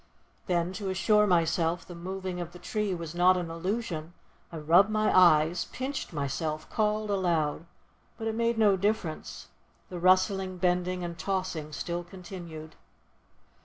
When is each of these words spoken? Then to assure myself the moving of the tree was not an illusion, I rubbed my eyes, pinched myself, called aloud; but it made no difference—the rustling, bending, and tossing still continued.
Then 0.47 0.73
to 0.81 0.89
assure 0.89 1.27
myself 1.27 1.85
the 1.85 1.93
moving 1.93 2.41
of 2.41 2.53
the 2.53 2.57
tree 2.57 2.95
was 2.95 3.13
not 3.13 3.37
an 3.37 3.51
illusion, 3.51 4.15
I 4.51 4.57
rubbed 4.57 4.89
my 4.89 5.15
eyes, 5.15 5.65
pinched 5.65 6.11
myself, 6.11 6.67
called 6.71 7.11
aloud; 7.11 7.67
but 8.17 8.25
it 8.25 8.33
made 8.33 8.57
no 8.57 8.75
difference—the 8.75 9.99
rustling, 9.99 10.57
bending, 10.57 11.03
and 11.03 11.19
tossing 11.19 11.71
still 11.71 12.03
continued. 12.03 12.75